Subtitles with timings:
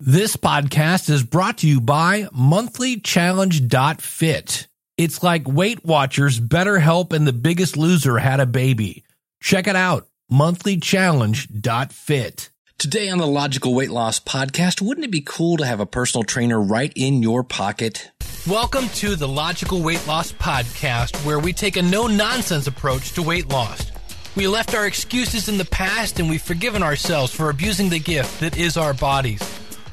[0.00, 4.68] This podcast is brought to you by monthlychallenge.fit.
[4.96, 9.02] It's like Weight Watchers, BetterHelp, and The Biggest Loser had a baby.
[9.40, 12.50] Check it out, monthlychallenge.fit.
[12.78, 16.22] Today on the Logical Weight Loss Podcast, wouldn't it be cool to have a personal
[16.22, 18.12] trainer right in your pocket?
[18.46, 23.22] Welcome to the Logical Weight Loss Podcast, where we take a no nonsense approach to
[23.22, 23.90] weight loss.
[24.36, 28.38] We left our excuses in the past and we've forgiven ourselves for abusing the gift
[28.38, 29.42] that is our bodies.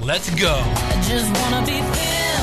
[0.00, 0.52] Let's go.
[0.52, 2.40] I just wanna be thin.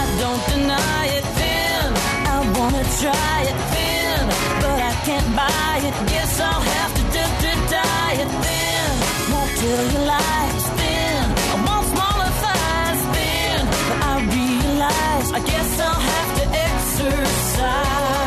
[0.00, 1.86] I don't deny it thin.
[2.34, 4.20] I wanna try it thin,
[4.62, 5.94] but I can't buy it.
[6.08, 8.90] Guess I'll have to d- d- diet thin.
[9.32, 9.50] Won't
[10.78, 11.22] thin.
[11.52, 18.23] I want smaller thighs thin, but I realize I guess I'll have to exercise.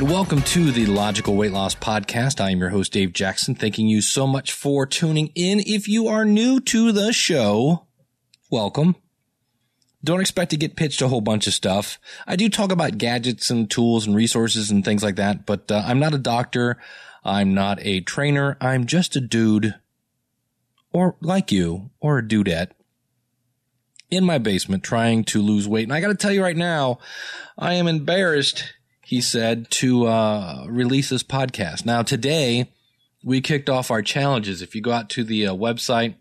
[0.00, 2.38] Right, welcome to the Logical Weight Loss Podcast.
[2.38, 3.54] I am your host, Dave Jackson.
[3.54, 5.60] Thanking you so much for tuning in.
[5.60, 7.86] If you are new to the show,
[8.50, 8.96] welcome.
[10.04, 11.98] Don't expect to get pitched a whole bunch of stuff.
[12.26, 15.82] I do talk about gadgets and tools and resources and things like that, but uh,
[15.86, 16.76] I'm not a doctor.
[17.24, 18.58] I'm not a trainer.
[18.60, 19.76] I'm just a dude,
[20.92, 22.72] or like you, or a dudette
[24.10, 25.84] in my basement trying to lose weight.
[25.84, 26.98] And I got to tell you right now,
[27.56, 28.74] I am embarrassed,
[29.06, 31.86] he said, to uh, release this podcast.
[31.86, 32.72] Now, today,
[33.22, 34.62] we kicked off our challenges.
[34.62, 36.16] If you go out to the uh, website,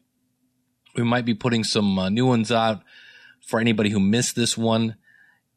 [0.95, 2.83] we might be putting some uh, new ones out
[3.41, 4.97] for anybody who missed this one.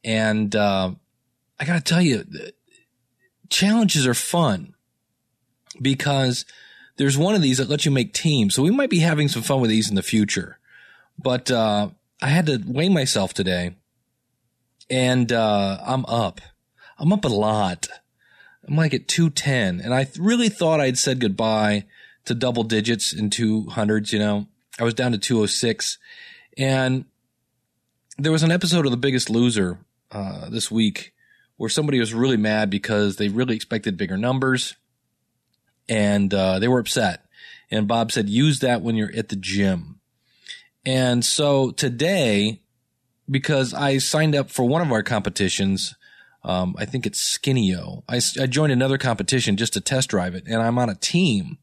[0.02, 0.92] And uh,
[1.60, 2.24] I got to tell you,
[3.50, 4.74] challenges are fun
[5.82, 6.46] because
[6.96, 8.54] there's one of these that lets you make teams.
[8.54, 10.58] So we might be having some fun with these in the future.
[11.18, 11.90] But uh,
[12.22, 13.76] I had to weigh myself today,
[14.88, 16.40] and uh, I'm up.
[16.98, 17.88] I'm up a lot.
[18.66, 21.84] I'm like at 210, and I th- really thought I'd said goodbye
[22.24, 24.12] to double digits in 200s.
[24.12, 24.46] You know,
[24.78, 25.98] I was down to 206,
[26.56, 27.04] and
[28.18, 29.78] there was an episode of The Biggest Loser
[30.10, 31.14] uh, this week
[31.56, 34.76] where somebody was really mad because they really expected bigger numbers,
[35.88, 37.24] and uh, they were upset.
[37.70, 40.00] And Bob said, use that when you're at the gym.
[40.86, 42.62] And so today,
[43.30, 45.94] because I signed up for one of our competitions,
[46.44, 48.02] um, I think it's Skinio.
[48.08, 51.58] I, I joined another competition just to test drive it, and I'm on a team.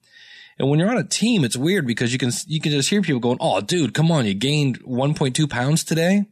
[0.58, 3.02] And when you're on a team, it's weird because you can you can just hear
[3.02, 6.26] people going, "Oh, dude, come on, you gained 1.2 pounds today."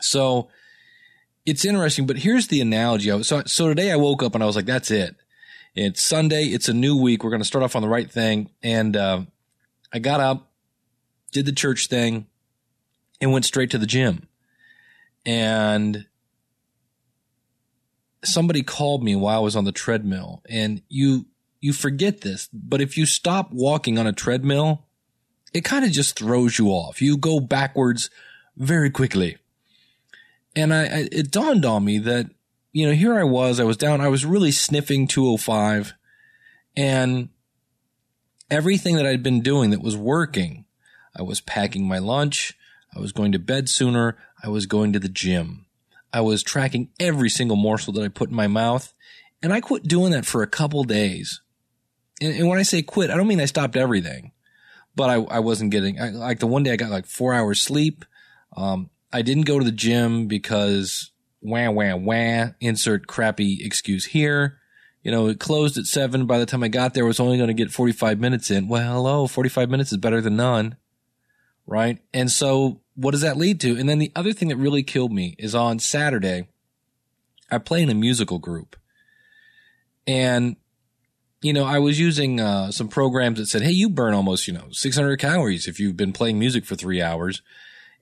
[0.00, 0.48] So
[1.44, 2.06] it's interesting.
[2.06, 3.10] But here's the analogy.
[3.22, 5.16] So so today I woke up and I was like, "That's it.
[5.74, 6.44] It's Sunday.
[6.44, 7.22] It's a new week.
[7.22, 9.22] We're going to start off on the right thing." And uh,
[9.92, 10.50] I got up,
[11.32, 12.26] did the church thing,
[13.20, 14.28] and went straight to the gym.
[15.24, 16.06] And
[18.26, 21.26] somebody called me while I was on the treadmill and you,
[21.60, 24.84] you forget this, but if you stop walking on a treadmill,
[25.52, 27.00] it kind of just throws you off.
[27.00, 28.10] You go backwards
[28.56, 29.38] very quickly.
[30.54, 32.30] And I, I, it dawned on me that,
[32.72, 35.94] you know, here I was, I was down, I was really sniffing 205
[36.76, 37.30] and
[38.50, 40.66] everything that I'd been doing that was working,
[41.16, 42.54] I was packing my lunch.
[42.94, 44.16] I was going to bed sooner.
[44.42, 45.65] I was going to the gym.
[46.12, 48.92] I was tracking every single morsel that I put in my mouth.
[49.42, 51.42] And I quit doing that for a couple days.
[52.20, 54.32] And, and when I say quit, I don't mean I stopped everything,
[54.94, 57.60] but I, I wasn't getting, I, like the one day I got like four hours
[57.60, 58.04] sleep.
[58.56, 61.12] Um, I didn't go to the gym because
[61.42, 64.58] wah, wah, wah, insert crappy excuse here.
[65.02, 66.26] You know, it closed at seven.
[66.26, 68.66] By the time I got there, I was only going to get 45 minutes in.
[68.66, 70.76] Well, hello, 45 minutes is better than none.
[71.66, 71.98] Right.
[72.14, 73.76] And so what does that lead to?
[73.76, 76.48] And then the other thing that really killed me is on Saturday,
[77.50, 78.76] I play in a musical group
[80.06, 80.56] and
[81.42, 84.54] you know, I was using uh, some programs that said, "Hey, you burn almost, you
[84.54, 87.42] know, 600 calories if you've been playing music for three hours."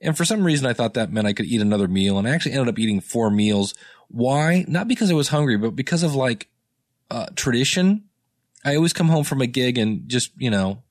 [0.01, 2.31] And for some reason, I thought that meant I could eat another meal, and I
[2.31, 3.73] actually ended up eating four meals.
[4.07, 4.65] Why?
[4.67, 6.49] Not because I was hungry, but because of like
[7.11, 8.05] uh, tradition.
[8.63, 10.81] I always come home from a gig and just you know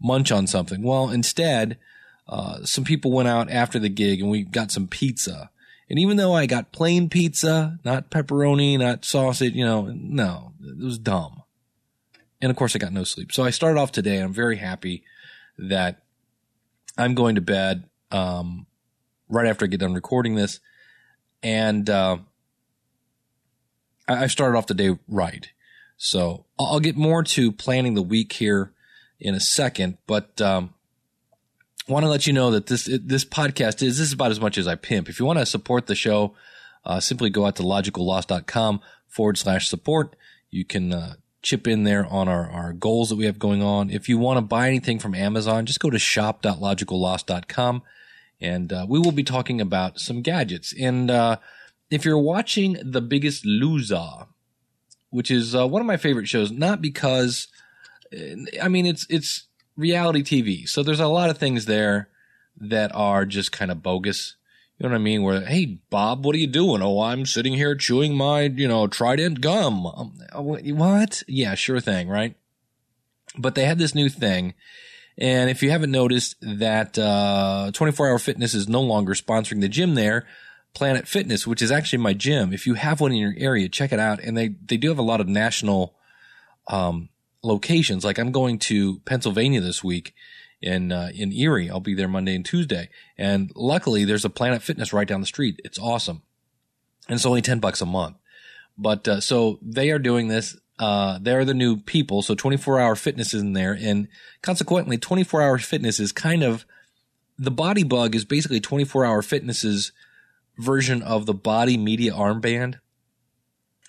[0.00, 0.82] munch on something.
[0.82, 1.78] Well, instead,
[2.26, 5.50] uh, some people went out after the gig and we got some pizza.
[5.90, 10.82] And even though I got plain pizza, not pepperoni, not sausage, you know, no, it
[10.82, 11.42] was dumb.
[12.40, 13.32] And of course I got no sleep.
[13.32, 14.18] So I started off today.
[14.18, 15.04] I'm very happy
[15.58, 16.02] that
[16.96, 18.66] I'm going to bed, um,
[19.28, 20.60] right after I get done recording this.
[21.42, 22.18] And, uh,
[24.06, 25.48] I started off the day right.
[25.96, 28.72] So I'll I'll get more to planning the week here
[29.20, 30.74] in a second, but, um,
[31.88, 34.58] want to let you know that this this podcast is this is about as much
[34.58, 35.08] as I pimp.
[35.08, 36.34] If you want to support the show,
[36.84, 40.16] uh, simply go out to logicalloss.com forward slash support.
[40.50, 43.90] You can uh, chip in there on our, our goals that we have going on.
[43.90, 47.82] If you want to buy anything from Amazon, just go to shop.logicalloss.com
[48.40, 50.74] and uh, we will be talking about some gadgets.
[50.78, 51.36] And uh,
[51.90, 54.26] if you're watching The Biggest Loser,
[55.10, 57.48] which is uh, one of my favorite shows, not because
[58.62, 59.44] I mean it's it's
[59.76, 60.68] reality TV.
[60.68, 62.08] So there's a lot of things there
[62.58, 64.36] that are just kind of bogus.
[64.78, 65.22] You know what I mean?
[65.22, 66.82] Where, hey, Bob, what are you doing?
[66.82, 69.86] Oh, I'm sitting here chewing my, you know, Trident gum.
[69.86, 71.22] Um, what?
[71.28, 72.36] Yeah, sure thing, right?
[73.38, 74.54] But they had this new thing.
[75.16, 79.68] And if you haven't noticed that, uh, 24 hour fitness is no longer sponsoring the
[79.68, 80.26] gym there,
[80.74, 82.52] Planet Fitness, which is actually my gym.
[82.52, 84.18] If you have one in your area, check it out.
[84.20, 85.94] And they, they do have a lot of national,
[86.66, 87.10] um,
[87.44, 88.04] locations.
[88.04, 90.14] Like I'm going to Pennsylvania this week
[90.60, 91.70] in uh, in Erie.
[91.70, 92.88] I'll be there Monday and Tuesday.
[93.18, 95.60] And luckily, there's a Planet Fitness right down the street.
[95.64, 96.22] It's awesome,
[97.08, 98.16] and it's only ten bucks a month.
[98.76, 100.56] But uh, so they are doing this.
[100.78, 102.20] Uh, they're the new people.
[102.22, 104.08] So 24 hour fitness is in there, and
[104.42, 106.64] consequently, 24 hour fitness is kind of
[107.38, 109.92] the BodyBugg is basically 24 hour fitness's
[110.58, 112.80] version of the Body Media armband.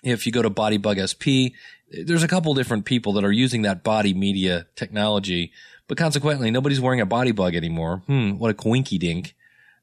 [0.02, 1.56] If you go to BodyBugg SP,
[1.90, 5.52] there's a couple different people that are using that body media technology,
[5.88, 8.02] but consequently, nobody's wearing a BodyBugg anymore.
[8.06, 9.34] Hmm, what a coinky dink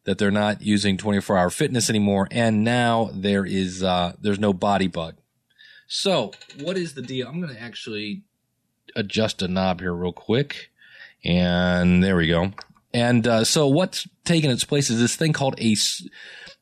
[0.04, 2.28] that they're not using 24 hour fitness anymore.
[2.30, 5.14] And now there is, uh, there's no BodyBugg.
[5.88, 7.28] So what is the deal?
[7.28, 8.24] I'm going to actually
[8.96, 10.72] adjust a knob here real quick.
[11.24, 12.52] And there we go.
[12.94, 15.76] And, uh, so what's taking its place is this thing called a,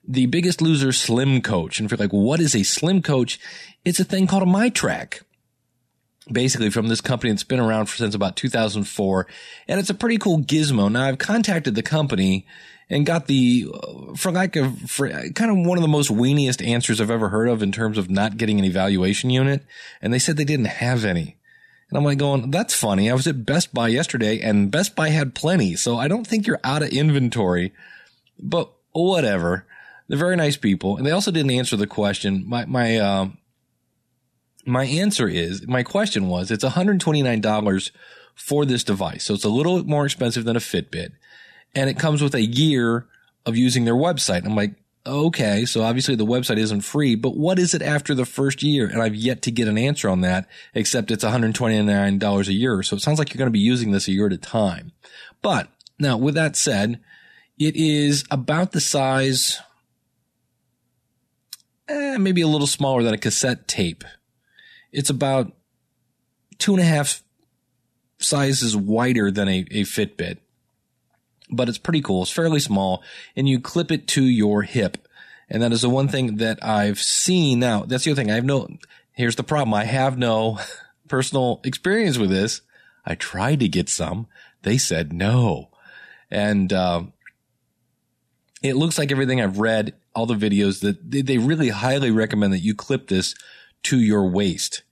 [0.08, 1.80] the biggest loser slim coach.
[1.80, 3.40] And if you're like, what is a slim coach?
[3.84, 5.22] It's a thing called a MyTrack
[6.30, 9.28] basically from this company that's been around for, since about 2004.
[9.68, 10.92] And it's a pretty cool gizmo.
[10.92, 12.46] Now I've contacted the company
[12.90, 16.66] and got the, uh, for like a, for kind of one of the most weeniest
[16.66, 19.64] answers I've ever heard of in terms of not getting an evaluation unit.
[20.02, 21.38] And they said they didn't have any.
[21.90, 23.10] And I'm like going, that's funny.
[23.10, 25.76] I was at Best Buy yesterday and Best Buy had plenty.
[25.76, 27.74] So I don't think you're out of inventory,
[28.40, 29.66] but whatever.
[30.08, 30.98] They're very nice people.
[30.98, 32.44] And they also didn't answer the question.
[32.46, 33.38] My, my, um,
[34.66, 37.92] my answer is my question was it's $129
[38.36, 39.26] for this device.
[39.26, 41.12] So it's a little more expensive than a Fitbit
[41.76, 43.08] and it comes with a year
[43.46, 44.46] of using their website.
[44.46, 44.76] I'm like,
[45.06, 45.66] okay.
[45.66, 48.88] So obviously the website isn't free, but what is it after the first year?
[48.88, 52.84] And I've yet to get an answer on that, except it's $129 a year.
[52.84, 54.92] So it sounds like you're going to be using this a year at a time.
[55.42, 55.70] But
[56.00, 57.00] now with that said,
[57.58, 59.60] it is about the size,
[61.88, 64.04] eh, maybe a little smaller than a cassette tape
[64.92, 65.52] it's about
[66.58, 67.24] two and a half
[68.20, 70.38] sizes wider than a, a Fitbit,
[71.50, 72.24] but it's pretty cool.
[72.24, 73.04] It's fairly small
[73.36, 75.08] and you clip it to your hip.
[75.50, 77.60] And that is the one thing that I've seen.
[77.60, 78.32] Now, that's the other thing.
[78.32, 78.70] I have no,
[79.12, 79.74] here's the problem.
[79.74, 80.60] I have no
[81.10, 82.62] personal experience with this.
[83.06, 84.28] I tried to get some.
[84.62, 85.70] They said no.
[86.30, 87.04] And, uh,
[88.62, 92.54] it looks like everything I've read, all the videos that they, they really highly recommend
[92.54, 93.34] that you clip this
[93.84, 94.84] to your waist.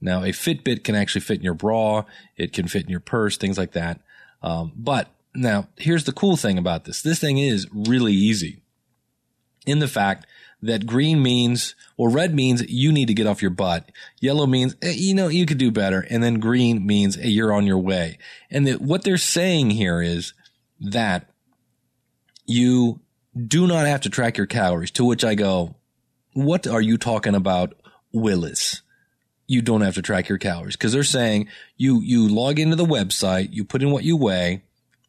[0.00, 2.04] Now, a Fitbit can actually fit in your bra.
[2.36, 4.00] It can fit in your purse, things like that.
[4.42, 7.02] Um, but now here's the cool thing about this.
[7.02, 8.60] This thing is really easy
[9.66, 10.26] in the fact
[10.60, 13.90] that green means, or red means you need to get off your butt.
[14.20, 16.06] Yellow means, eh, you know, you could do better.
[16.08, 18.18] And then green means eh, you're on your way.
[18.50, 20.32] And what they're saying here is
[20.80, 21.30] that
[22.46, 23.00] you
[23.34, 25.76] do not have to track your calories, to which I go,
[26.32, 27.74] what are you talking about,
[28.14, 28.82] Willis?
[29.46, 32.86] You don't have to track your calories because they're saying you, you log into the
[32.86, 34.62] website, you put in what you weigh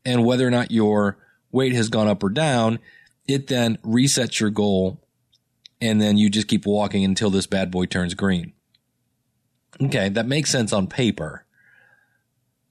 [0.03, 1.17] and whether or not your
[1.51, 2.79] weight has gone up or down,
[3.27, 5.01] it then resets your goal
[5.79, 8.51] and then you just keep walking until this bad boy turns green.
[9.81, 10.09] Okay.
[10.09, 11.45] That makes sense on paper.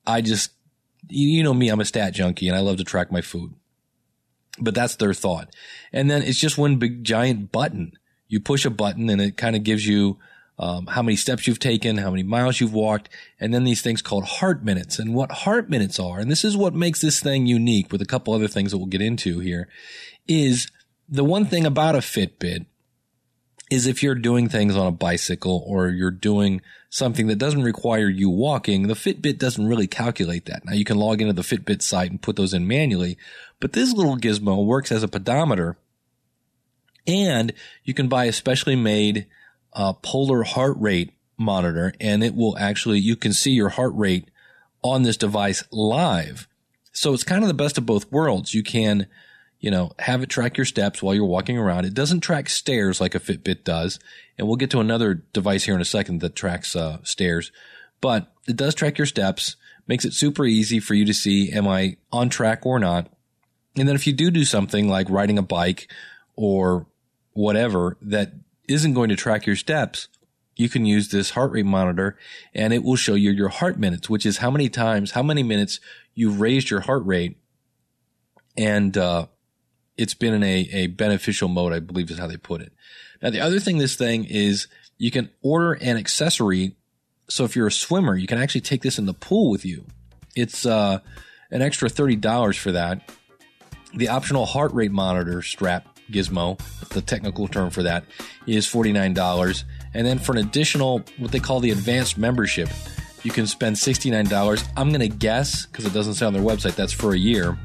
[0.06, 0.50] I just,
[1.08, 3.54] you, you know me, I'm a stat junkie and I love to track my food
[4.58, 5.54] but that's their thought.
[5.92, 7.92] And then it's just one big giant button.
[8.34, 10.18] You push a button and it kind of gives you
[10.58, 14.02] um, how many steps you've taken, how many miles you've walked, and then these things
[14.02, 14.98] called heart minutes.
[14.98, 18.06] And what heart minutes are, and this is what makes this thing unique with a
[18.06, 19.68] couple other things that we'll get into here,
[20.26, 20.68] is
[21.08, 22.66] the one thing about a Fitbit
[23.70, 26.60] is if you're doing things on a bicycle or you're doing
[26.90, 30.64] something that doesn't require you walking, the Fitbit doesn't really calculate that.
[30.64, 33.16] Now you can log into the Fitbit site and put those in manually,
[33.60, 35.76] but this little gizmo works as a pedometer
[37.06, 37.52] and
[37.84, 39.26] you can buy a specially made
[39.72, 44.30] uh, polar heart rate monitor and it will actually, you can see your heart rate
[44.82, 46.46] on this device live.
[46.92, 48.54] So it's kind of the best of both worlds.
[48.54, 49.08] You can,
[49.58, 51.86] you know, have it track your steps while you're walking around.
[51.86, 53.98] It doesn't track stairs like a Fitbit does.
[54.38, 57.50] And we'll get to another device here in a second that tracks uh, stairs,
[58.00, 59.56] but it does track your steps,
[59.86, 63.10] makes it super easy for you to see, am I on track or not?
[63.76, 65.90] And then if you do do something like riding a bike
[66.36, 66.86] or
[67.34, 68.32] whatever that
[68.68, 70.08] isn't going to track your steps,
[70.56, 72.16] you can use this heart rate monitor
[72.54, 75.42] and it will show you your heart minutes, which is how many times, how many
[75.42, 75.80] minutes
[76.14, 77.36] you've raised your heart rate.
[78.56, 79.26] And, uh,
[79.96, 82.72] it's been in a, a beneficial mode, I believe is how they put it.
[83.22, 84.66] Now, the other thing this thing is
[84.98, 86.76] you can order an accessory.
[87.28, 89.86] So if you're a swimmer, you can actually take this in the pool with you.
[90.34, 90.98] It's, uh,
[91.50, 93.08] an extra $30 for that.
[93.94, 96.58] The optional heart rate monitor strap gizmo,
[96.90, 98.04] the technical term for that,
[98.46, 99.64] is $49.
[99.94, 102.68] And then for an additional, what they call the advanced membership,
[103.22, 104.68] you can spend $69.
[104.76, 107.56] I'm going to guess, because it doesn't say on their website, that's for a year.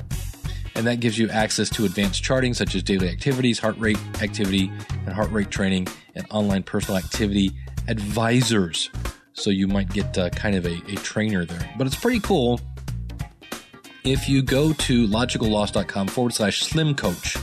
[0.76, 4.72] And that gives you access to advanced charting such as daily activities, heart rate activity,
[5.06, 7.52] and heart rate training, and online personal activity
[7.88, 8.90] advisors.
[9.34, 11.74] So you might get uh, kind of a, a trainer there.
[11.78, 12.62] But it's pretty cool.
[14.06, 17.36] If you go to logicalloss.com forward slash slim coach,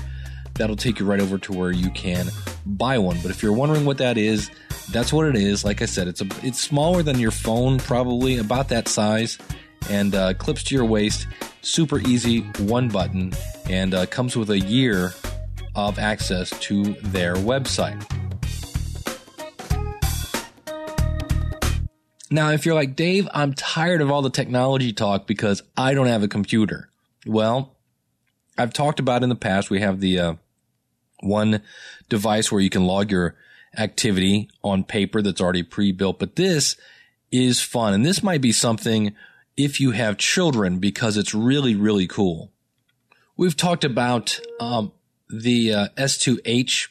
[0.56, 2.28] that'll take you right over to where you can
[2.64, 3.18] buy one.
[3.22, 4.50] But if you're wondering what that is,
[4.90, 5.64] that's what it is.
[5.64, 9.38] Like I said, it's a it's smaller than your phone, probably about that size,
[9.90, 11.26] and uh, clips to your waist.
[11.62, 13.32] Super easy, one button,
[13.68, 15.12] and uh, comes with a year
[15.75, 18.02] of access to their website.
[22.30, 26.08] Now, if you're like Dave, I'm tired of all the technology talk because I don't
[26.08, 26.88] have a computer.
[27.25, 27.76] Well,
[28.58, 29.70] I've talked about in the past.
[29.70, 30.34] We have the uh,
[31.26, 31.62] one
[32.09, 33.35] device where you can log your
[33.76, 36.76] activity on paper that's already pre-built, but this
[37.30, 37.92] is fun.
[37.92, 39.14] And this might be something
[39.56, 42.52] if you have children because it's really, really cool.
[43.37, 44.92] We've talked about um,
[45.28, 46.88] the uh, S2H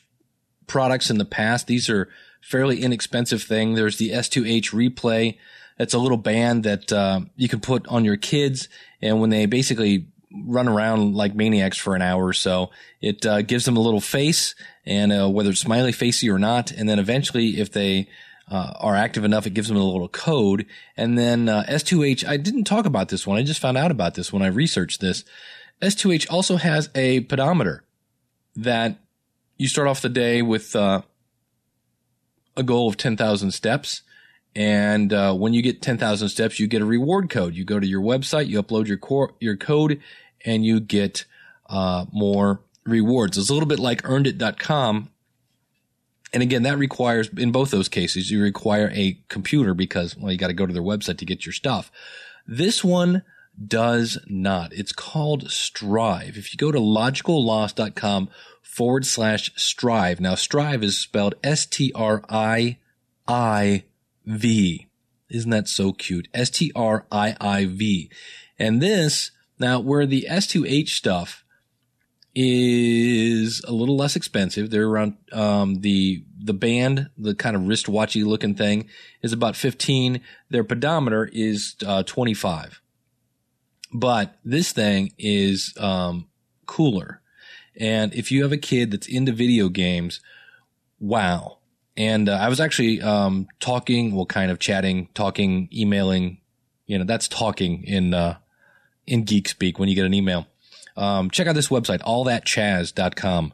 [0.68, 1.68] products in the past.
[1.68, 2.10] These are
[2.42, 3.74] fairly inexpensive thing.
[3.74, 5.38] There's the S2H replay.
[5.78, 8.70] It's a little band that uh, you can put on your kids,
[9.02, 10.08] and when they basically
[10.46, 12.72] run around like maniacs for an hour or so.
[13.02, 16.72] It uh, gives them a little face, and uh, whether it's smiley facey or not,
[16.72, 18.08] and then eventually, if they
[18.50, 20.66] uh, are active enough, it gives them a little code.
[20.96, 23.38] And then uh, S2H, I didn't talk about this one.
[23.38, 25.24] I just found out about this when I researched this.
[25.82, 27.84] S2H also has a pedometer
[28.56, 29.00] that
[29.58, 31.02] you start off the day with uh,
[32.56, 34.02] a goal of 10,000 steps.
[34.56, 37.56] And uh, when you get 10,000 steps, you get a reward code.
[37.56, 40.00] You go to your website, you upload your core, your code,
[40.46, 41.26] and you get
[41.68, 43.38] uh, more rewards.
[43.38, 45.10] It's a little bit like earnedit.com.
[46.34, 50.38] And again, that requires, in both those cases, you require a computer because, well, you
[50.38, 51.92] got to go to their website to get your stuff.
[52.46, 53.24] This one
[53.66, 54.74] does not.
[54.74, 56.38] It's called Striiv.
[56.38, 58.30] If you go to logicalloss.com
[58.76, 60.20] forward slash strive.
[60.20, 62.76] Now, Striiv is spelled S-T-R-I-I
[64.26, 64.88] V.
[65.30, 66.28] Isn't that so cute?
[66.34, 68.12] S-T-R-I-I-V.
[68.60, 71.44] And this, now where the S2H stuff
[72.34, 78.26] is a little less expensive, they're around, um, the, the band, the kind of wristwatchy
[78.26, 78.90] looking thing
[79.22, 80.20] is about 15.
[80.50, 82.82] Their pedometer is, uh, 25.
[83.94, 86.28] But this thing is, um,
[86.66, 87.22] cooler.
[87.78, 90.20] And if you have a kid that's into video games,
[91.00, 91.60] wow
[91.98, 96.40] and uh, I was actually um, talking, well, kind of chatting, talking, emailing.
[96.86, 98.38] You know, that's talking in uh,
[99.08, 100.48] in geek speak when you get an email.
[100.98, 103.54] Um, check out this website, allthatchaz.com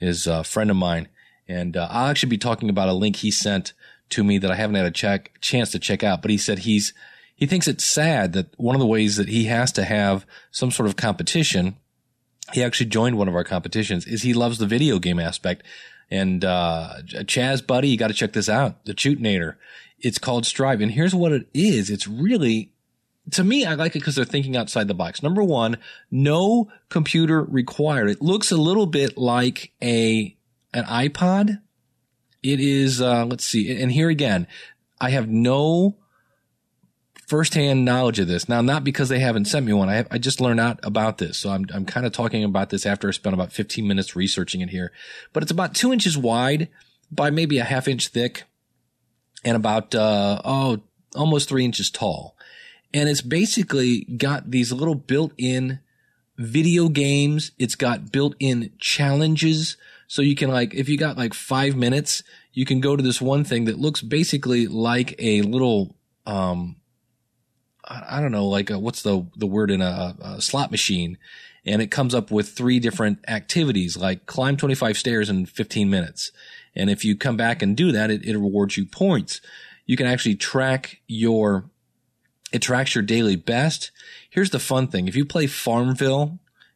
[0.00, 1.08] is a friend of mine.
[1.48, 3.72] And uh, I'll actually be talking about a link he sent
[4.10, 6.22] to me that I haven't had a check, chance to check out.
[6.22, 6.92] But he said he's
[7.34, 10.70] he thinks it's sad that one of the ways that he has to have some
[10.70, 11.76] sort of competition,
[12.52, 15.64] he actually joined one of our competitions, is he loves the video game aspect.
[16.10, 18.84] And uh, Chaz, buddy, you got to check this out.
[18.84, 19.56] The Chutinator.
[19.98, 20.82] It's called Striiv.
[20.82, 21.90] And here's what it is.
[21.90, 22.71] It's really,
[23.30, 25.22] to me, I like it because they're thinking outside the box.
[25.22, 25.78] Number one,
[26.10, 28.10] no computer required.
[28.10, 30.36] It looks a little bit like a
[30.74, 31.60] an iPod.
[32.42, 33.80] It is, uh, let's see.
[33.80, 34.48] And here again,
[35.00, 35.96] I have no
[37.28, 38.48] firsthand knowledge of this.
[38.48, 39.88] Now, not because they haven't sent me one.
[39.88, 41.38] I, have, I just learned out about this.
[41.38, 44.60] So I'm, I'm kind of talking about this after I spent about 15 minutes researching
[44.60, 44.92] it here,
[45.32, 46.68] but it's about two inches wide
[47.10, 48.44] by maybe a half inch thick
[49.44, 50.80] and about, uh, oh,
[51.14, 52.36] almost three inches tall.
[52.94, 55.80] And it's basically got these little built in
[56.36, 57.52] video games.
[57.58, 59.76] It's got built in challenges.
[60.06, 62.22] So you can like, if you got like five minutes,
[62.52, 65.96] you can go to this one thing that looks basically like a little,
[66.26, 66.76] um,
[67.84, 71.18] I don't know, like a, what's the the word in a, a, slot machine,
[71.66, 76.30] and it comes up with three different activities like climb 25 stairs in 15 minutes,
[76.76, 79.40] and if you come back and do that, it, it rewards you points.
[79.84, 81.70] You can actually track your
[82.52, 83.90] it tracks your daily best.
[84.30, 86.22] Here's the fun thing: if you play Farmville,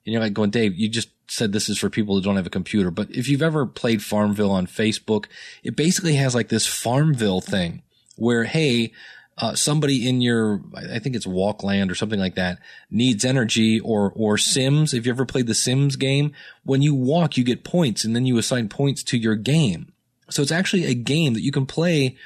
[0.06, 2.46] and you're like going, Dave, you just said this is for people who don't have
[2.46, 5.26] a computer, but if you've ever played Farmville on Facebook,
[5.62, 7.82] it basically has like this Farmville thing
[8.16, 8.92] where, hey,
[9.38, 12.58] uh, somebody in your, I think it's Walkland or something like that,
[12.90, 14.94] needs energy or, or Sims.
[14.94, 16.32] If you ever played the Sims game,
[16.64, 19.92] when you walk, you get points and then you assign points to your game.
[20.30, 22.16] So it's actually a game that you can play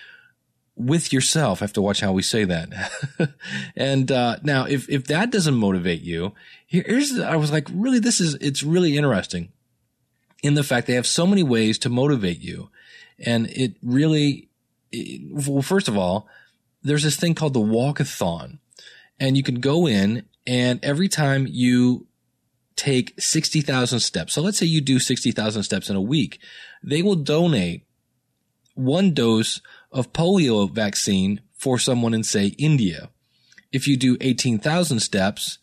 [0.81, 1.61] with yourself.
[1.61, 2.91] I have to watch how we say that.
[3.77, 6.33] and, uh, now if, if that doesn't motivate you,
[6.67, 9.53] here's, I was like, really, this is, it's really interesting
[10.43, 12.71] in the fact they have so many ways to motivate you.
[13.19, 14.49] And it really,
[14.91, 16.29] it, well, first of all,
[16.83, 18.59] there's this thing called the walkathon
[19.19, 22.07] and you can go in and every time you
[22.77, 24.33] take 60,000 steps.
[24.33, 26.41] So let's say you do 60,000 steps in a week.
[26.83, 27.85] They will donate
[28.75, 29.61] one dose
[29.93, 33.11] of polio vaccine for someone in say India.
[33.73, 35.59] If you do 18,000 steps,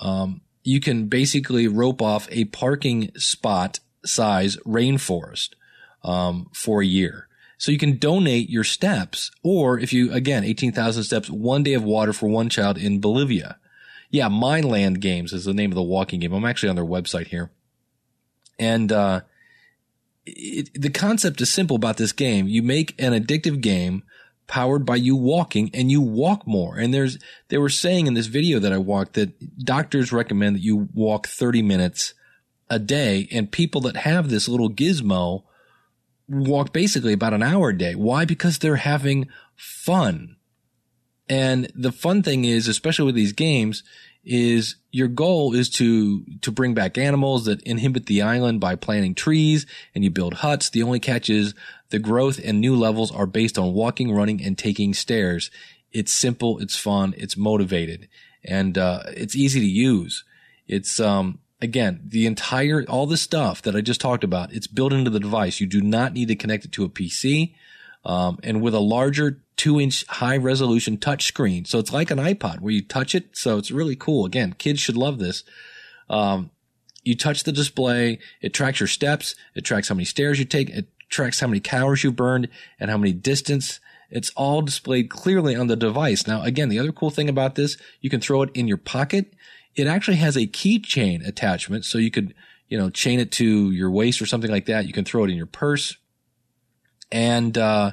[0.00, 5.50] um, you can basically rope off a parking spot size rainforest
[6.04, 7.28] um, for a year.
[7.56, 11.82] So you can donate your steps, or if you, again, 18,000 steps, one day of
[11.82, 13.58] water for one child in Bolivia.
[14.10, 16.32] Yeah, MyLand Games is the name of the walking game.
[16.32, 17.50] I'm actually on their website here.
[18.58, 19.22] And, uh,
[20.36, 22.48] it, the concept is simple about this game.
[22.48, 24.02] You make an addictive game
[24.46, 26.76] powered by you walking and you walk more.
[26.76, 27.18] And there's,
[27.48, 31.28] they were saying in this video that I walked that doctors recommend that you walk
[31.28, 32.14] 30 minutes
[32.70, 35.44] a day and people that have this little gizmo
[36.28, 37.94] walk basically about an hour a day.
[37.94, 38.24] Why?
[38.24, 40.36] Because they're having fun.
[41.28, 43.82] And the fun thing is, especially with these games,
[44.24, 49.14] is your goal is to, to bring back animals that inhabit the island by planting
[49.14, 50.70] trees and you build huts.
[50.70, 51.54] The only catch is
[51.90, 55.50] the growth and new levels are based on walking, running, and taking stairs.
[55.92, 56.58] It's simple.
[56.58, 57.14] It's fun.
[57.16, 58.08] It's motivated
[58.44, 60.24] and, uh, it's easy to use.
[60.66, 64.92] It's, um, again, the entire, all the stuff that I just talked about, it's built
[64.92, 65.60] into the device.
[65.60, 67.54] You do not need to connect it to a PC.
[68.04, 71.66] Um, and with a larger two inch high resolution touch screen.
[71.66, 73.36] So it's like an iPod where you touch it.
[73.36, 74.24] So it's really cool.
[74.24, 75.44] Again, kids should love this.
[76.08, 76.50] Um,
[77.04, 78.18] you touch the display.
[78.40, 79.34] It tracks your steps.
[79.54, 80.70] It tracks how many stairs you take.
[80.70, 82.48] It tracks how many calories you burned
[82.80, 83.80] and how many distance.
[84.10, 86.26] It's all displayed clearly on the device.
[86.26, 89.34] Now, again, the other cool thing about this, you can throw it in your pocket
[89.78, 91.84] it actually has a keychain attachment.
[91.84, 92.34] So you could,
[92.68, 94.86] you know, chain it to your waist or something like that.
[94.86, 95.96] You can throw it in your purse.
[97.10, 97.92] And, uh,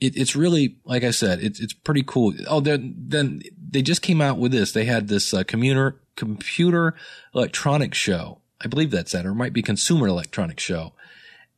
[0.00, 2.34] it, it's really, like I said, it's, it's pretty cool.
[2.48, 4.72] Oh, then, then they just came out with this.
[4.72, 6.94] They had this, uh, commuter, computer
[7.34, 8.40] electronics show.
[8.62, 10.92] I believe that's that, or it might be consumer electronics show.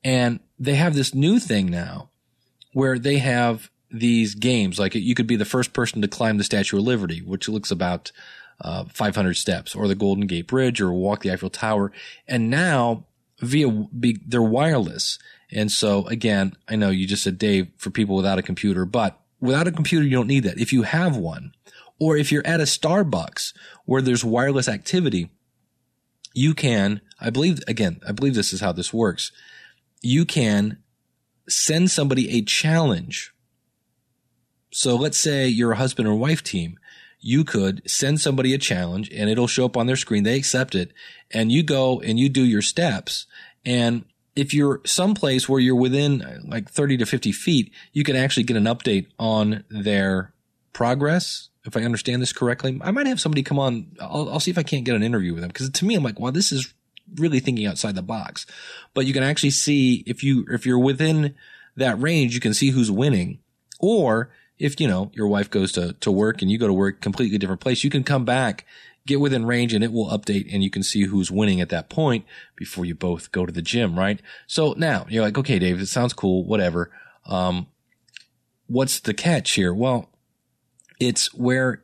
[0.05, 2.11] And they have this new thing now
[2.72, 4.79] where they have these games.
[4.79, 7.70] Like you could be the first person to climb the Statue of Liberty, which looks
[7.70, 8.12] about,
[8.61, 11.92] uh, 500 steps or the Golden Gate Bridge or walk the Eiffel Tower.
[12.27, 13.05] And now
[13.40, 15.18] via, be, they're wireless.
[15.57, 19.19] And so again, I know you just said Dave for people without a computer, but
[19.40, 20.61] without a computer, you don't need that.
[20.61, 21.53] If you have one
[21.99, 23.55] or if you're at a Starbucks
[23.87, 25.31] where there's wireless activity,
[26.35, 29.33] you can, I believe, again, I believe this is how this works.
[30.03, 30.83] You can
[31.49, 33.33] send somebody a challenge.
[34.71, 36.79] So let's say you're a husband or wife team
[37.27, 40.23] you could send somebody a challenge and it'll show up on their screen.
[40.23, 40.92] They accept it
[41.33, 43.27] and you go and you do your steps.
[43.64, 44.05] And
[44.37, 48.44] if you're someplace where you're within uh, like 30 to 50 feet, you can actually
[48.44, 50.33] get an update on their
[50.72, 51.49] progress.
[51.64, 53.96] If I understand this correctly, I might have somebody come on.
[54.01, 56.05] I'll, I'll see if I can't get an interview with them because to me, I'm
[56.05, 56.72] like, wow, this is
[57.16, 58.46] really thinking outside the box.
[58.94, 61.35] But you can actually see if you, if you're within
[61.77, 63.40] that range, you can see who's winning
[63.81, 67.01] or if, you know, your wife goes to, to work and you go to work
[67.01, 68.64] completely different place, you can come back,
[69.07, 71.88] get within range and it will update and you can see who's winning at that
[71.88, 72.25] point
[72.57, 74.21] before you both go to the gym, right?
[74.47, 76.90] So now you're like, okay, Dave, it sounds cool, whatever.
[77.25, 77.69] Um,
[78.66, 79.73] what's the catch here?
[79.73, 80.11] Well,
[80.99, 81.83] it's where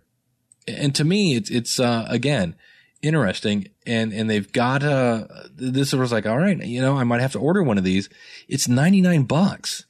[0.69, 2.55] and to me, it's, it's, uh, again,
[3.03, 3.69] interesting.
[3.87, 7.33] And, and they've got, uh, this was like, all right, you know, I might have
[7.33, 8.09] to order one of these.
[8.49, 9.85] It's 99 bucks.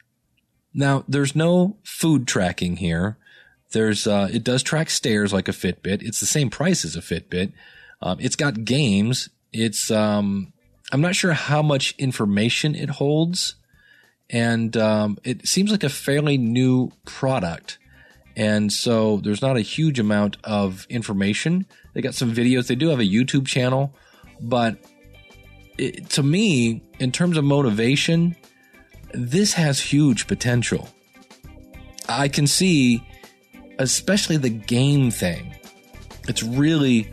[0.75, 3.19] Now there's no food tracking here.
[3.73, 6.03] There's, uh, it does track stairs like a Fitbit.
[6.03, 7.53] It's the same price as a Fitbit.
[8.01, 9.29] Um, it's got games.
[9.53, 10.53] It's, um,
[10.93, 13.57] I'm not sure how much information it holds.
[14.31, 17.79] And, um, it seems like a fairly new product.
[18.37, 21.67] And so there's not a huge amount of information.
[21.93, 22.67] They got some videos.
[22.67, 23.95] They do have a YouTube channel,
[24.41, 24.79] but
[25.79, 28.37] it, to me, in terms of motivation,
[29.13, 30.89] this has huge potential.
[32.09, 33.07] I can see,
[33.83, 35.55] especially the game thing.
[36.29, 37.11] It's really,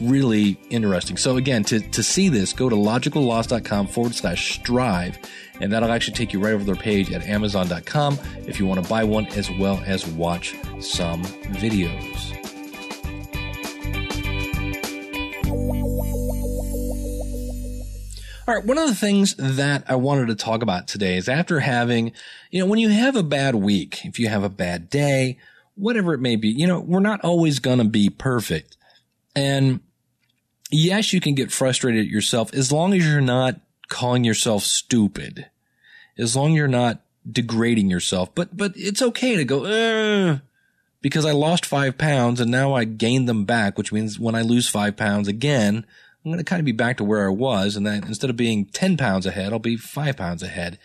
[0.00, 1.16] really interesting.
[1.16, 5.18] So again, to, to see this, go to logicalloss.com forward slash strive,
[5.60, 8.88] and that'll actually take you right over their page at amazon.com if you want to
[8.88, 12.38] buy one as well as watch some videos.
[18.48, 18.66] All right.
[18.66, 22.12] One of the things that I wanted to talk about today is after having,
[22.50, 25.38] you know, when you have a bad week, if you have a bad day,
[25.74, 28.76] whatever it may be, you know, we're not always going to be perfect.
[29.34, 29.80] And
[30.70, 35.50] yes, you can get frustrated at yourself as long as you're not calling yourself stupid,
[36.18, 38.34] as long as you're not degrading yourself.
[38.34, 40.40] But, but it's okay to go,
[41.00, 44.42] because I lost five pounds and now I gained them back, which means when I
[44.42, 45.84] lose five pounds again,
[46.24, 47.76] I'm going to kind of be back to where I was.
[47.76, 50.78] And then instead of being 10 pounds ahead, I'll be five pounds ahead.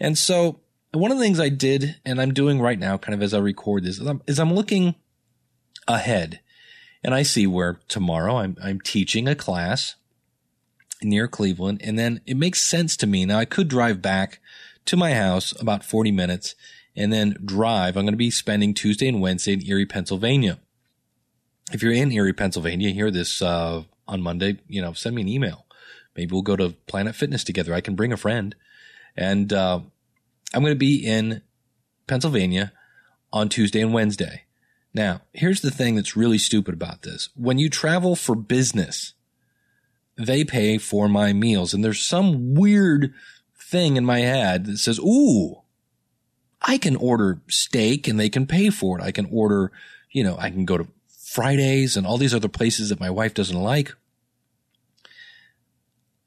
[0.00, 0.60] And so
[0.92, 3.38] one of the things I did and I'm doing right now, kind of as I
[3.38, 4.94] record this, is I'm, is I'm looking
[5.86, 6.40] ahead
[7.02, 9.96] and I see where tomorrow I'm, I'm teaching a class
[11.02, 11.80] near Cleveland.
[11.82, 13.24] And then it makes sense to me.
[13.24, 14.40] Now I could drive back
[14.86, 16.54] to my house about 40 minutes
[16.96, 17.96] and then drive.
[17.96, 20.58] I'm going to be spending Tuesday and Wednesday in Erie, Pennsylvania.
[21.72, 25.28] If you're in Erie, Pennsylvania, hear this, uh, on Monday, you know, send me an
[25.28, 25.66] email.
[26.16, 27.74] Maybe we'll go to Planet Fitness together.
[27.74, 28.56] I can bring a friend.
[29.16, 29.80] And uh,
[30.54, 31.42] I'm going to be in
[32.06, 32.72] Pennsylvania
[33.32, 34.44] on Tuesday and Wednesday.
[34.94, 37.28] Now, here's the thing that's really stupid about this.
[37.36, 39.12] When you travel for business,
[40.16, 41.74] they pay for my meals.
[41.74, 43.12] And there's some weird
[43.60, 45.62] thing in my head that says, ooh,
[46.62, 49.04] I can order steak and they can pay for it.
[49.04, 49.70] I can order,
[50.10, 53.34] you know, I can go to Fridays and all these other places that my wife
[53.34, 53.94] doesn't like.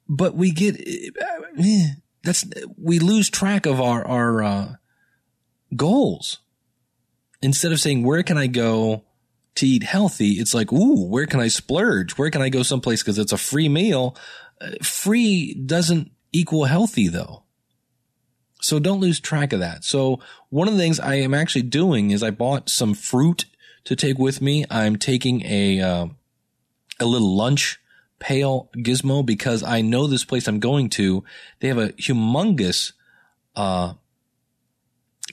[0.08, 2.44] But we get, eh, that's,
[2.76, 4.74] we lose track of our, our, uh,
[5.74, 6.38] goals.
[7.40, 9.04] Instead of saying, where can I go
[9.56, 10.32] to eat healthy?
[10.32, 12.12] It's like, ooh, where can I splurge?
[12.12, 13.02] Where can I go someplace?
[13.02, 14.16] Cause it's a free meal.
[14.60, 17.42] Uh, free doesn't equal healthy though.
[18.60, 19.82] So don't lose track of that.
[19.82, 23.46] So one of the things I am actually doing is I bought some fruit
[23.84, 24.64] to take with me.
[24.70, 26.06] I'm taking a, uh,
[27.00, 27.80] a little lunch
[28.22, 31.24] pail gizmo because I know this place I'm going to,
[31.58, 32.92] they have a humongous,
[33.56, 33.94] uh,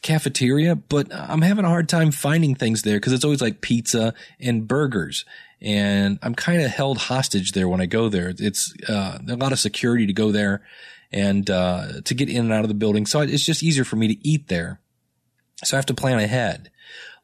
[0.01, 4.15] cafeteria, but I'm having a hard time finding things there because it's always like pizza
[4.39, 5.23] and burgers.
[5.61, 8.33] And I'm kind of held hostage there when I go there.
[8.39, 10.63] It's, uh, a lot of security to go there
[11.11, 13.05] and, uh, to get in and out of the building.
[13.05, 14.79] So it's just easier for me to eat there.
[15.63, 16.71] So I have to plan ahead.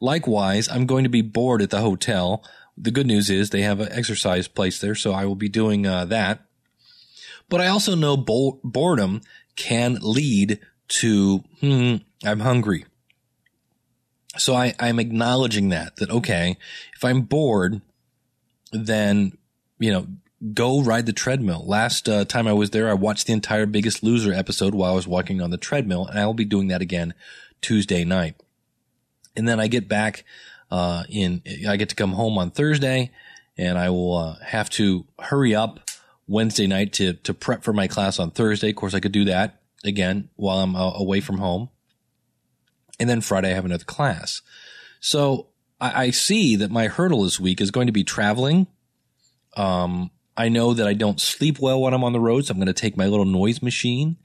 [0.00, 2.44] Likewise, I'm going to be bored at the hotel.
[2.78, 5.86] The good news is they have an exercise place there, so I will be doing
[5.86, 6.44] uh, that.
[7.48, 9.22] But I also know bo- boredom
[9.54, 12.84] can lead to, hmm, I'm hungry.
[14.36, 16.58] So I, I'm acknowledging that, that okay,
[16.94, 17.80] if I'm bored,
[18.72, 19.38] then,
[19.78, 20.06] you know,
[20.52, 21.64] go ride the treadmill.
[21.66, 24.96] Last uh, time I was there, I watched the entire Biggest Loser episode while I
[24.96, 27.14] was walking on the treadmill, and I will be doing that again
[27.62, 28.34] Tuesday night.
[29.34, 30.24] And then I get back,
[30.70, 33.10] uh, in, I get to come home on Thursday
[33.58, 35.80] and I will uh, have to hurry up
[36.26, 38.70] Wednesday night to, to prep for my class on Thursday.
[38.70, 41.70] Of course, I could do that again while I'm uh, away from home.
[42.98, 44.42] And then Friday, I have another class.
[45.00, 45.48] So
[45.80, 48.66] I, I see that my hurdle this week is going to be traveling.
[49.56, 52.58] Um, I know that I don't sleep well when I'm on the road, so I'm
[52.58, 54.16] going to take my little noise machine.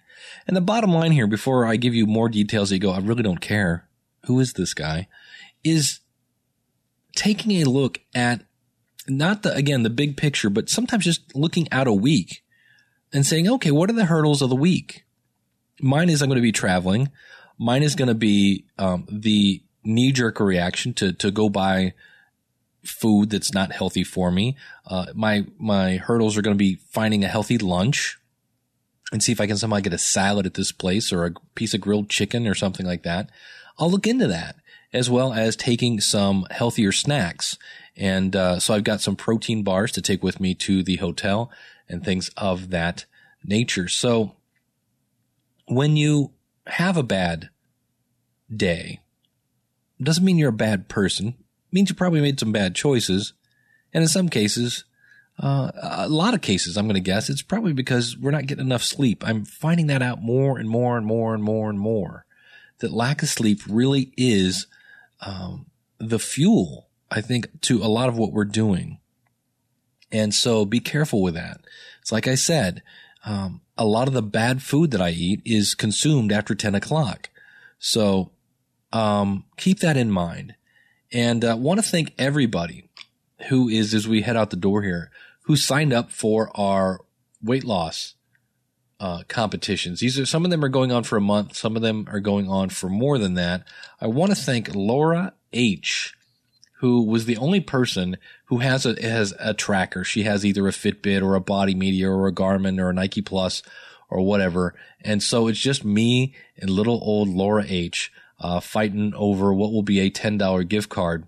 [0.47, 3.23] And the bottom line here, before I give you more details, you go, I really
[3.23, 3.87] don't care
[4.25, 5.07] who is this guy,
[5.63, 5.99] is
[7.15, 8.43] taking a look at
[9.07, 12.43] not the, again, the big picture, but sometimes just looking out a week
[13.13, 15.05] and saying, okay, what are the hurdles of the week?
[15.81, 17.09] Mine is I'm going to be traveling.
[17.57, 21.93] Mine is going to be um, the knee jerk reaction to, to go buy
[22.85, 24.55] food that's not healthy for me.
[24.85, 28.17] Uh, my, my hurdles are going to be finding a healthy lunch
[29.11, 31.73] and see if I can somehow get a salad at this place or a piece
[31.73, 33.29] of grilled chicken or something like that.
[33.77, 34.55] I'll look into that
[34.93, 37.57] as well as taking some healthier snacks
[37.95, 41.51] And uh, so I've got some protein bars to take with me to the hotel
[41.89, 43.05] and things of that
[43.43, 43.87] nature.
[43.87, 44.35] So
[45.67, 46.31] when you
[46.67, 47.49] have a bad
[48.53, 49.01] day,
[50.01, 51.27] doesn't mean you're a bad person.
[51.27, 53.33] It means you probably made some bad choices.
[53.93, 54.85] And in some cases,
[55.37, 58.65] uh, a lot of cases, I'm going to guess it's probably because we're not getting
[58.65, 59.23] enough sleep.
[59.25, 62.25] I'm finding that out more and more and more and more and more.
[62.79, 64.65] That lack of sleep really is
[65.21, 68.99] um, the fuel, I think, to a lot of what we're doing.
[70.11, 71.61] And so be careful with that.
[72.01, 72.81] It's like I said,
[73.23, 77.29] um, a lot of the bad food that I eat is consumed after 10 o'clock.
[77.79, 78.31] So
[78.91, 80.55] um, keep that in mind.
[81.13, 82.89] And uh, want to thank everybody
[83.49, 85.11] who is, as we head out the door here,
[85.43, 87.01] who signed up for our
[87.41, 88.15] weight loss
[89.01, 89.99] uh, competitions.
[89.99, 91.55] These are some of them are going on for a month.
[91.55, 93.63] Some of them are going on for more than that.
[93.99, 96.13] I want to thank Laura H,
[96.79, 100.03] who was the only person who has a has a tracker.
[100.03, 103.23] She has either a Fitbit or a Body Media or a Garmin or a Nike
[103.23, 103.63] Plus
[104.07, 104.75] or whatever.
[105.03, 109.81] And so it's just me and little old Laura H uh, fighting over what will
[109.81, 111.27] be a ten dollar gift card.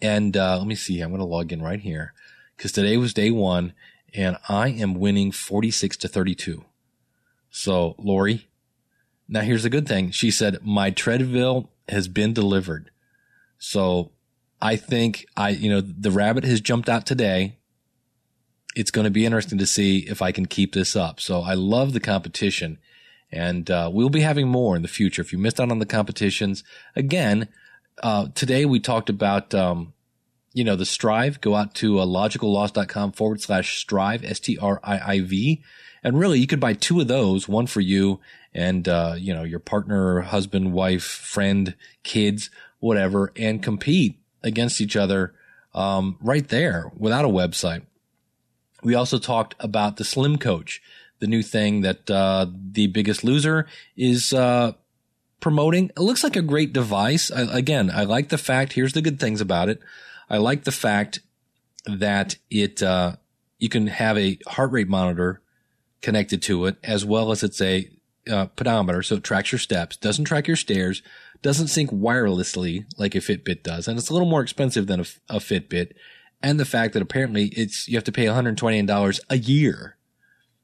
[0.00, 1.02] And uh, let me see.
[1.02, 2.14] I'm going to log in right here
[2.56, 3.74] because today was day one
[4.14, 6.64] and I am winning 46 to 32.
[7.50, 8.48] So Lori,
[9.28, 10.10] now here's the good thing.
[10.12, 12.90] She said, my treadmill has been delivered.
[13.58, 14.12] So
[14.62, 17.58] I think I, you know, the rabbit has jumped out today.
[18.76, 21.20] It's going to be interesting to see if I can keep this up.
[21.20, 22.78] So I love the competition
[23.32, 25.22] and, uh, we'll be having more in the future.
[25.22, 26.62] If you missed out on the competitions,
[26.94, 27.48] again,
[28.02, 29.93] uh, today we talked about, um,
[30.54, 35.62] you know, the Striiv, go out to uh, logicalloss.com forward slash strive, S-T-R-I-I-V.
[36.04, 38.20] And really, you could buy two of those, one for you
[38.54, 44.94] and, uh, you know, your partner, husband, wife, friend, kids, whatever, and compete against each
[44.94, 45.34] other,
[45.74, 47.82] um, right there without a website.
[48.82, 50.80] We also talked about the Slim Coach,
[51.18, 54.72] the new thing that, uh, the biggest loser is, uh,
[55.40, 55.86] promoting.
[55.96, 57.30] It looks like a great device.
[57.30, 59.80] I, again, I like the fact, here's the good things about it.
[60.28, 61.20] I like the fact
[61.86, 63.16] that it uh,
[63.58, 65.42] you can have a heart rate monitor
[66.00, 67.88] connected to it as well as it's a
[68.30, 71.02] uh, pedometer, so it tracks your steps, doesn't track your stairs,
[71.42, 75.04] doesn't sync wirelessly like a Fitbit does, and it's a little more expensive than a,
[75.28, 75.92] a Fitbit.
[76.42, 79.96] And the fact that apparently it's you have to pay $129 a year.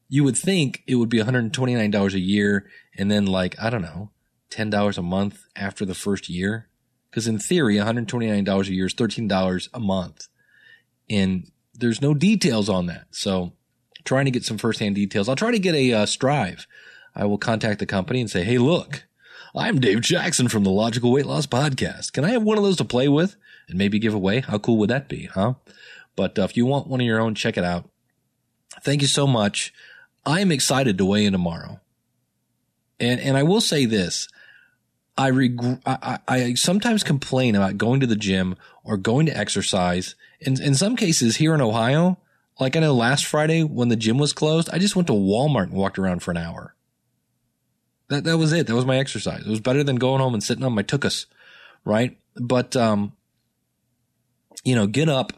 [0.09, 2.66] You would think it would be $129 a year
[2.99, 4.11] and then like, I don't know,
[4.51, 6.68] $10 a month after the first year.
[7.11, 10.29] Because in theory, $129 a year is $13 a month.
[11.09, 13.07] And there's no details on that.
[13.11, 13.53] So
[14.05, 15.29] trying to get some firsthand details.
[15.29, 16.66] I'll try to get a uh, Striiv.
[17.14, 19.05] I will contact the company and say, Hey, look,
[19.55, 22.12] I'm Dave Jackson from the Logical Weight Loss Podcast.
[22.12, 23.37] Can I have one of those to play with
[23.68, 24.40] and maybe give away?
[24.40, 25.27] How cool would that be?
[25.27, 25.55] Huh?
[26.14, 27.88] But uh, if you want one of your own, check it out.
[28.83, 29.73] Thank you so much.
[30.25, 31.81] I am excited to weigh in tomorrow.
[32.99, 34.29] And, and I will say this.
[35.16, 40.14] I, reg- I, I sometimes complain about going to the gym or going to exercise.
[40.40, 42.18] In, in some cases here in Ohio,
[42.59, 45.64] like I know last Friday when the gym was closed, I just went to Walmart
[45.64, 46.75] and walked around for an hour.
[48.09, 48.66] That, that was it.
[48.66, 49.46] That was my exercise.
[49.46, 51.27] It was better than going home and sitting on my tuchus,
[51.85, 52.18] right?
[52.37, 53.12] But, um,
[54.64, 55.33] you know, get up,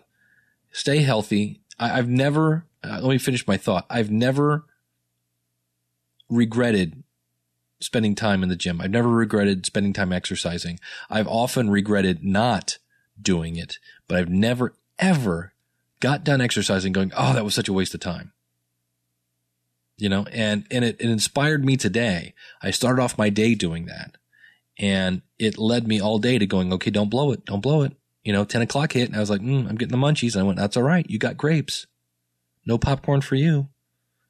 [0.70, 1.60] stay healthy.
[1.78, 3.86] I, have never, uh, let me finish my thought.
[3.90, 4.64] I've never
[6.28, 7.02] regretted
[7.82, 8.80] spending time in the gym.
[8.80, 10.78] I've never regretted spending time exercising.
[11.10, 12.78] I've often regretted not
[13.20, 15.52] doing it, but I've never ever
[16.00, 18.32] got done exercising going, Oh, that was such a waste of time.
[19.98, 22.34] You know, and, and it, it inspired me today.
[22.62, 24.16] I started off my day doing that
[24.78, 27.44] and it led me all day to going, okay, don't blow it.
[27.44, 27.92] Don't blow it.
[28.24, 30.34] You know, 10 o'clock hit and I was like, mm, I'm getting the munchies.
[30.34, 31.08] And I went, that's all right.
[31.08, 31.86] You got grapes.
[32.64, 33.68] No popcorn for you.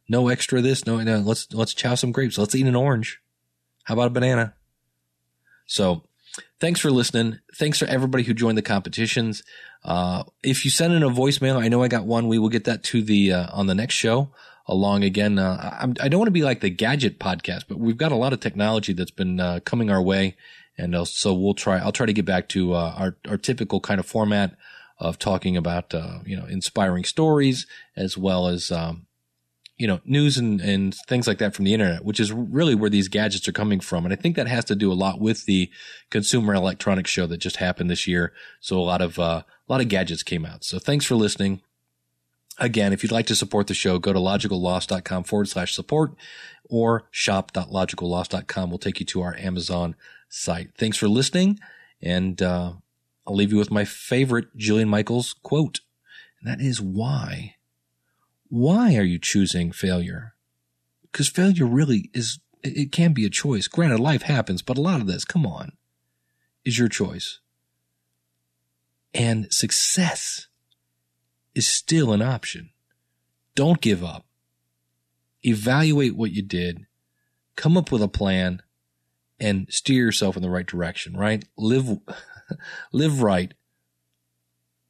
[0.08, 0.86] No extra this.
[0.86, 2.38] No, no, let's, let's chow some grapes.
[2.38, 3.20] Let's eat an orange.
[3.84, 4.54] How about a banana?
[5.66, 6.02] So
[6.60, 7.38] thanks for listening.
[7.56, 9.42] Thanks for everybody who joined the competitions.
[9.84, 12.28] Uh, if you send in a voicemail, I know I got one.
[12.28, 14.30] We will get that to the, uh, on the next show
[14.66, 15.38] along again.
[15.38, 18.16] Uh, I, I don't want to be like the gadget podcast, but we've got a
[18.16, 20.36] lot of technology that's been, uh, coming our way.
[20.78, 23.80] And uh, so we'll try, I'll try to get back to, uh, our, our typical
[23.80, 24.56] kind of format
[24.98, 25.92] of talking about,
[26.24, 27.66] you know, inspiring stories
[27.96, 29.06] as well as, um,
[29.82, 32.88] you know, news and, and things like that from the internet, which is really where
[32.88, 34.04] these gadgets are coming from.
[34.04, 35.72] And I think that has to do a lot with the
[36.08, 38.32] consumer electronics show that just happened this year.
[38.60, 40.62] So a lot of, uh, a lot of gadgets came out.
[40.62, 41.62] So thanks for listening.
[42.60, 46.12] Again, if you'd like to support the show, go to logicalloss.com forward slash support
[46.70, 49.96] or shop.logicalloss.com will take you to our Amazon
[50.28, 50.76] site.
[50.78, 51.58] Thanks for listening
[52.00, 52.74] and, uh,
[53.26, 55.80] I'll leave you with my favorite Jillian Michaels quote.
[56.40, 57.56] And that is why?
[58.52, 60.34] Why are you choosing failure?
[61.10, 63.66] Because failure really is, it can be a choice.
[63.66, 65.72] Granted, life happens, but a lot of this, come on,
[66.62, 67.40] is your choice.
[69.14, 70.48] And success
[71.54, 72.68] is still an option.
[73.54, 74.26] Don't give up.
[75.42, 76.84] Evaluate what you did,
[77.56, 78.60] come up with a plan,
[79.40, 81.42] and steer yourself in the right direction, right?
[81.56, 82.00] Live,
[82.92, 83.54] live right,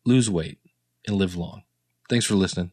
[0.04, 0.58] lose weight,
[1.06, 1.62] and live long.
[2.08, 2.72] Thanks for listening.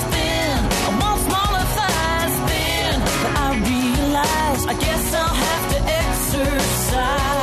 [4.67, 7.40] I guess I'll have to exercise.